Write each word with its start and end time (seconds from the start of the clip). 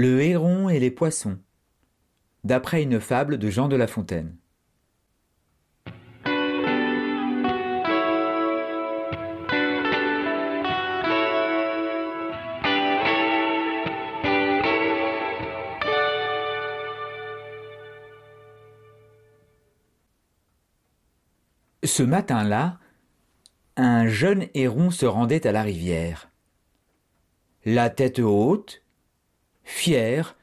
Le 0.00 0.22
héron 0.22 0.68
et 0.68 0.78
les 0.78 0.92
poissons 0.92 1.40
d'après 2.44 2.84
une 2.84 3.00
fable 3.00 3.36
de 3.36 3.50
Jean 3.50 3.66
de 3.66 3.74
La 3.74 3.88
Fontaine. 3.88 4.36
Ce 21.82 22.04
matin-là, 22.04 22.78
un 23.76 24.06
jeune 24.06 24.46
héron 24.54 24.92
se 24.92 25.06
rendait 25.06 25.44
à 25.44 25.50
la 25.50 25.64
rivière. 25.64 26.30
La 27.64 27.90
tête 27.90 28.20
haute, 28.20 28.84
fier, 29.68 30.34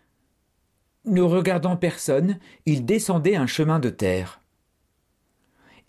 ne 1.06 1.22
regardant 1.22 1.76
personne, 1.76 2.38
il 2.66 2.86
descendait 2.86 3.36
un 3.36 3.48
chemin 3.48 3.80
de 3.80 3.90
terre. 3.90 4.40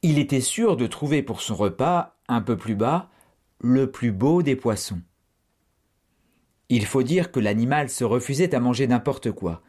Il 0.03 0.19
était 0.19 0.41
sûr 0.41 0.77
de 0.77 0.87
trouver 0.87 1.23
pour 1.23 1.43
son 1.43 1.55
repas, 1.55 2.17
un 2.29 2.41
peu 2.41 2.57
plus 2.57 2.75
bas, 2.75 3.11
le 3.61 3.91
plus 3.91 4.11
beau 4.11 4.43
des 4.43 4.57
poissons. 4.57 5.03
Il 6.71 6.87
faut 6.87 7.03
dire 7.03 7.31
que 7.31 7.39
l'animal 7.39 7.91
se 7.91 8.05
refusait 8.05 8.55
à 8.55 8.61
manger 8.61 8.87
n'importe 8.87 9.31
quoi. 9.33 9.63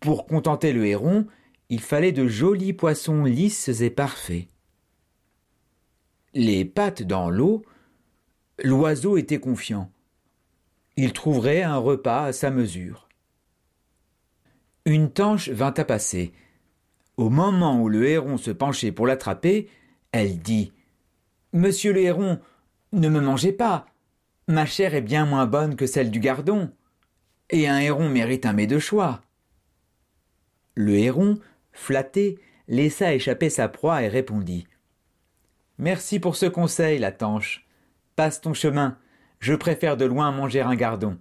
Pour 0.00 0.26
contenter 0.26 0.72
le 0.72 0.84
héron, 0.84 1.26
il 1.68 1.80
fallait 1.80 2.12
de 2.12 2.26
jolis 2.26 2.72
poissons 2.72 3.24
lisses 3.24 3.68
et 3.68 3.90
parfaits. 3.90 4.48
Les 6.34 6.64
pattes 6.64 7.04
dans 7.04 7.30
l'eau, 7.30 7.64
l'oiseau 8.62 9.16
était 9.16 9.40
confiant. 9.40 9.90
Il 10.96 11.12
trouverait 11.12 11.62
un 11.62 11.76
repas 11.76 12.24
à 12.24 12.32
sa 12.32 12.50
mesure. 12.50 13.08
Une 14.86 15.10
tanche 15.10 15.48
vint 15.50 15.74
à 15.76 15.84
passer. 15.84 16.32
Au 17.16 17.28
moment 17.28 17.80
où 17.80 17.88
le 17.88 18.06
héron 18.08 18.38
se 18.38 18.50
penchait 18.50 18.92
pour 18.92 19.06
l'attraper, 19.06 19.68
elle 20.12 20.38
dit 20.38 20.72
Monsieur 21.52 21.92
le 21.92 22.00
héron, 22.00 22.40
ne 22.92 23.08
me 23.08 23.20
mangez 23.20 23.52
pas. 23.52 23.86
Ma 24.48 24.64
chair 24.64 24.94
est 24.94 25.02
bien 25.02 25.26
moins 25.26 25.46
bonne 25.46 25.76
que 25.76 25.86
celle 25.86 26.10
du 26.10 26.20
gardon. 26.20 26.70
Et 27.50 27.68
un 27.68 27.78
héron 27.78 28.08
mérite 28.08 28.46
un 28.46 28.52
mets 28.52 28.66
de 28.66 28.78
choix. 28.78 29.22
Le 30.74 30.94
héron, 30.94 31.38
flatté, 31.72 32.38
laissa 32.68 33.14
échapper 33.14 33.50
sa 33.50 33.68
proie 33.68 34.02
et 34.02 34.08
répondit 34.08 34.66
Merci 35.78 36.20
pour 36.20 36.36
ce 36.36 36.46
conseil, 36.46 36.98
la 36.98 37.12
tanche. 37.12 37.66
Passe 38.14 38.40
ton 38.40 38.54
chemin. 38.54 38.98
Je 39.38 39.54
préfère 39.54 39.96
de 39.96 40.04
loin 40.04 40.32
manger 40.32 40.60
un 40.60 40.74
gardon. 40.74 41.18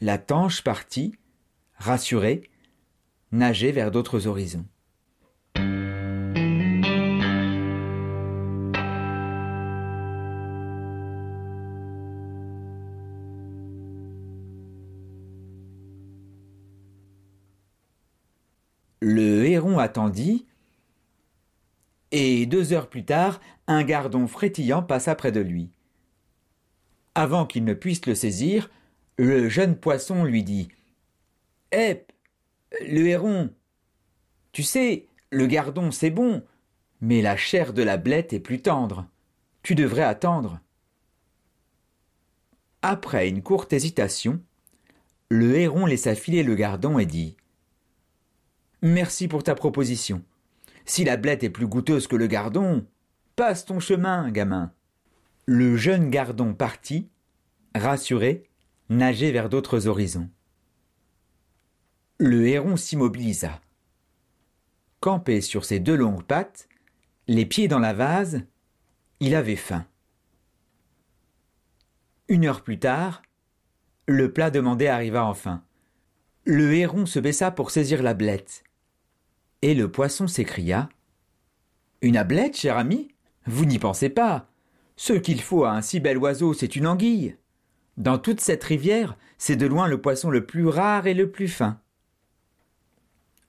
La 0.00 0.18
tanche 0.18 0.62
partit, 0.62 1.14
rassuré, 1.76 2.50
nager 3.32 3.72
vers 3.72 3.90
d'autres 3.90 4.26
horizons. 4.26 4.66
Le 19.00 19.44
héron 19.46 19.78
attendit, 19.78 20.46
et 22.10 22.46
deux 22.46 22.72
heures 22.72 22.88
plus 22.88 23.04
tard, 23.04 23.40
un 23.66 23.84
gardon 23.84 24.26
frétillant 24.26 24.82
passa 24.82 25.14
près 25.14 25.32
de 25.32 25.40
lui. 25.40 25.70
Avant 27.18 27.46
qu'il 27.46 27.64
ne 27.64 27.72
puisse 27.72 28.04
le 28.04 28.14
saisir, 28.14 28.68
le 29.16 29.48
jeune 29.48 29.74
poisson 29.74 30.24
lui 30.24 30.42
dit 30.42 30.68
Hé, 31.72 32.04
le 32.82 33.06
héron, 33.06 33.48
tu 34.52 34.62
sais, 34.62 35.06
le 35.30 35.46
gardon 35.46 35.90
c'est 35.90 36.10
bon, 36.10 36.44
mais 37.00 37.22
la 37.22 37.38
chair 37.38 37.72
de 37.72 37.82
la 37.82 37.96
blette 37.96 38.34
est 38.34 38.40
plus 38.40 38.60
tendre. 38.60 39.06
Tu 39.62 39.74
devrais 39.74 40.02
attendre. 40.02 40.60
Après 42.82 43.30
une 43.30 43.42
courte 43.42 43.72
hésitation, 43.72 44.38
le 45.30 45.56
héron 45.56 45.86
laissa 45.86 46.14
filer 46.14 46.42
le 46.42 46.54
gardon 46.54 46.98
et 46.98 47.06
dit 47.06 47.34
Merci 48.82 49.26
pour 49.26 49.42
ta 49.42 49.54
proposition. 49.54 50.22
Si 50.84 51.02
la 51.02 51.16
blette 51.16 51.44
est 51.44 51.50
plus 51.50 51.66
goûteuse 51.66 52.08
que 52.08 52.16
le 52.16 52.26
gardon, 52.26 52.84
passe 53.36 53.64
ton 53.64 53.80
chemin, 53.80 54.30
gamin. 54.30 54.70
Le 55.48 55.76
jeune 55.76 56.10
gardon 56.10 56.54
partit, 56.54 57.08
rassuré, 57.72 58.50
nager 58.88 59.30
vers 59.30 59.48
d'autres 59.48 59.86
horizons. 59.86 60.28
Le 62.18 62.48
héron 62.48 62.76
s'immobilisa. 62.76 63.60
Campé 64.98 65.40
sur 65.40 65.64
ses 65.64 65.78
deux 65.78 65.94
longues 65.94 66.24
pattes, 66.24 66.68
les 67.28 67.46
pieds 67.46 67.68
dans 67.68 67.78
la 67.78 67.92
vase, 67.92 68.42
il 69.20 69.36
avait 69.36 69.54
faim. 69.54 69.86
Une 72.26 72.44
heure 72.46 72.64
plus 72.64 72.80
tard, 72.80 73.22
le 74.08 74.32
plat 74.32 74.50
demandé 74.50 74.88
arriva 74.88 75.24
enfin. 75.24 75.62
Le 76.44 76.74
héron 76.74 77.06
se 77.06 77.20
baissa 77.20 77.52
pour 77.52 77.70
saisir 77.70 78.02
la 78.02 78.14
blette. 78.14 78.64
Et 79.62 79.74
le 79.74 79.92
poisson 79.92 80.26
s'écria 80.26 80.88
Une 82.02 82.16
ablette, 82.16 82.56
cher 82.56 82.76
ami? 82.76 83.14
Vous 83.46 83.64
n'y 83.64 83.78
pensez 83.78 84.08
pas. 84.08 84.50
Ce 84.96 85.12
qu'il 85.12 85.40
faut 85.40 85.64
à 85.64 85.72
un 85.72 85.82
si 85.82 86.00
bel 86.00 86.18
oiseau, 86.18 86.54
c'est 86.54 86.74
une 86.76 86.86
anguille. 86.86 87.36
Dans 87.96 88.18
toute 88.18 88.40
cette 88.40 88.64
rivière, 88.64 89.16
c'est 89.38 89.56
de 89.56 89.66
loin 89.66 89.86
le 89.86 90.00
poisson 90.00 90.30
le 90.30 90.44
plus 90.44 90.66
rare 90.66 91.06
et 91.06 91.14
le 91.14 91.30
plus 91.30 91.48
fin. 91.48 91.80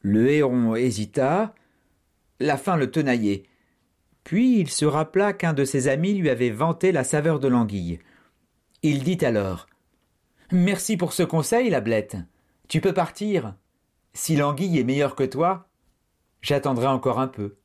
Le 0.01 0.29
héron 0.29 0.75
hésita, 0.75 1.55
la 2.39 2.57
faim 2.57 2.77
le 2.77 2.91
tenaillait. 2.91 3.43
Puis 4.23 4.59
il 4.59 4.69
se 4.69 4.85
rappela 4.85 5.33
qu'un 5.33 5.53
de 5.53 5.65
ses 5.65 5.87
amis 5.87 6.13
lui 6.13 6.29
avait 6.29 6.49
vanté 6.49 6.91
la 6.91 7.03
saveur 7.03 7.39
de 7.39 7.47
l'anguille. 7.47 7.99
Il 8.83 9.03
dit 9.03 9.23
alors 9.25 9.67
Merci 10.51 10.95
pour 10.97 11.13
ce 11.13 11.23
conseil, 11.23 11.69
la 11.69 11.81
blette. 11.81 12.17
Tu 12.67 12.79
peux 12.79 12.93
partir. 12.93 13.55
Si 14.13 14.35
l'anguille 14.35 14.79
est 14.79 14.83
meilleure 14.83 15.15
que 15.15 15.23
toi, 15.23 15.69
j'attendrai 16.41 16.87
encore 16.87 17.19
un 17.19 17.27
peu. 17.27 17.57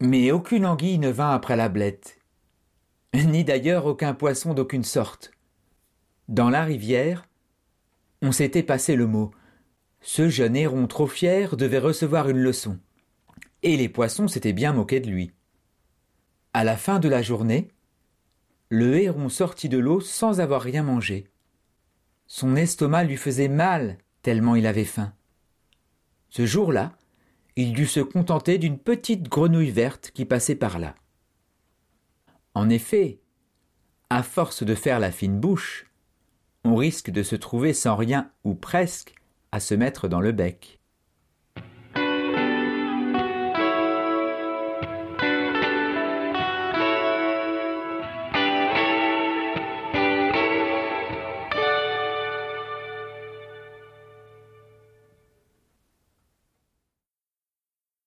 Mais 0.00 0.30
aucune 0.30 0.64
anguille 0.64 0.98
ne 0.98 1.10
vint 1.10 1.32
après 1.32 1.56
la 1.56 1.68
blette, 1.68 2.18
ni 3.14 3.44
d'ailleurs 3.44 3.86
aucun 3.86 4.14
poisson 4.14 4.54
d'aucune 4.54 4.84
sorte. 4.84 5.32
Dans 6.28 6.50
la 6.50 6.64
rivière, 6.64 7.28
on 8.22 8.32
s'était 8.32 8.62
passé 8.62 8.94
le 8.94 9.06
mot. 9.06 9.32
Ce 10.00 10.28
jeune 10.28 10.54
héron 10.54 10.86
trop 10.86 11.06
fier 11.06 11.56
devait 11.56 11.78
recevoir 11.78 12.28
une 12.28 12.38
leçon. 12.38 12.78
Et 13.62 13.76
les 13.76 13.88
poissons 13.88 14.28
s'étaient 14.28 14.52
bien 14.52 14.72
moqués 14.72 15.00
de 15.00 15.10
lui. 15.10 15.32
À 16.52 16.62
la 16.62 16.76
fin 16.76 17.00
de 17.00 17.08
la 17.08 17.22
journée, 17.22 17.68
le 18.68 18.96
héron 18.98 19.28
sortit 19.28 19.68
de 19.68 19.78
l'eau 19.78 20.00
sans 20.00 20.40
avoir 20.40 20.62
rien 20.62 20.82
mangé. 20.82 21.26
Son 22.26 22.54
estomac 22.54 23.04
lui 23.04 23.16
faisait 23.16 23.48
mal 23.48 23.98
tellement 24.22 24.54
il 24.54 24.66
avait 24.66 24.84
faim. 24.84 25.12
Ce 26.28 26.44
jour-là, 26.44 26.92
il 27.58 27.72
dut 27.72 27.86
se 27.86 27.98
contenter 27.98 28.56
d'une 28.56 28.78
petite 28.78 29.28
grenouille 29.28 29.72
verte 29.72 30.12
qui 30.14 30.24
passait 30.24 30.54
par 30.54 30.78
là. 30.78 30.94
En 32.54 32.70
effet, 32.70 33.18
à 34.10 34.22
force 34.22 34.62
de 34.62 34.76
faire 34.76 35.00
la 35.00 35.10
fine 35.10 35.40
bouche, 35.40 35.90
on 36.62 36.76
risque 36.76 37.10
de 37.10 37.24
se 37.24 37.34
trouver 37.34 37.72
sans 37.72 37.96
rien 37.96 38.30
ou 38.44 38.54
presque 38.54 39.16
à 39.50 39.58
se 39.58 39.74
mettre 39.74 40.06
dans 40.06 40.20
le 40.20 40.30
bec. 40.30 40.77